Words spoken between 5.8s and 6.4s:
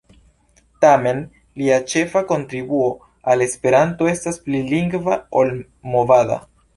movada.